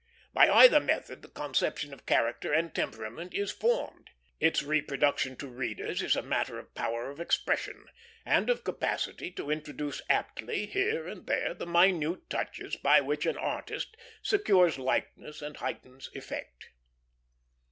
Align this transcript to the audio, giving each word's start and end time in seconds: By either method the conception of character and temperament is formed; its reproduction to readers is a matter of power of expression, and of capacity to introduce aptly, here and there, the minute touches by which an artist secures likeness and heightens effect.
By 0.33 0.49
either 0.49 0.79
method 0.79 1.21
the 1.21 1.27
conception 1.27 1.93
of 1.93 2.07
character 2.07 2.51
and 2.51 2.73
temperament 2.73 3.35
is 3.35 3.51
formed; 3.51 4.09
its 4.39 4.63
reproduction 4.63 5.35
to 5.35 5.47
readers 5.47 6.01
is 6.01 6.15
a 6.15 6.23
matter 6.23 6.57
of 6.57 6.73
power 6.73 7.11
of 7.11 7.19
expression, 7.19 7.85
and 8.25 8.49
of 8.49 8.63
capacity 8.63 9.29
to 9.33 9.51
introduce 9.51 10.01
aptly, 10.09 10.65
here 10.65 11.07
and 11.07 11.27
there, 11.27 11.53
the 11.53 11.67
minute 11.67 12.31
touches 12.31 12.75
by 12.75 12.99
which 12.99 13.27
an 13.27 13.37
artist 13.37 13.95
secures 14.23 14.79
likeness 14.79 15.39
and 15.43 15.57
heightens 15.57 16.09
effect. 16.15 16.71